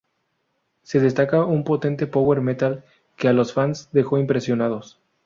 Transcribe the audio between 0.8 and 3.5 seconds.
Se destaca un potente Power Metal, que a